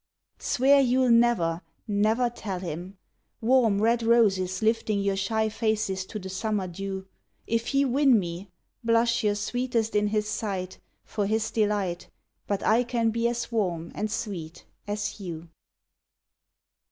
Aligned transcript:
Swear 0.39 0.79
you 0.81 1.03
'll 1.03 1.11
never, 1.11 1.61
never 1.87 2.27
tell 2.27 2.57
him! 2.59 2.97
Warm, 3.39 3.79
red 3.79 4.01
roses 4.01 4.63
lifting 4.63 4.99
your 4.99 5.15
shy 5.15 5.47
faces 5.47 6.07
to 6.07 6.17
the 6.17 6.27
summer 6.27 6.67
dew; 6.67 7.05
If 7.45 7.67
he 7.67 7.85
win 7.85 8.17
me, 8.17 8.49
Blush 8.83 9.23
your 9.23 9.35
sweetest 9.35 9.95
in 9.95 10.07
his 10.07 10.27
sight 10.27 10.79
For 11.05 11.27
his 11.27 11.51
delight, 11.51 12.09
But 12.47 12.63
I 12.63 12.83
can 12.83 13.11
be 13.11 13.27
as 13.27 13.51
warm 13.51 13.91
and 13.93 14.09
sweet 14.11 14.65
as 14.87 15.19
you. 15.19 15.49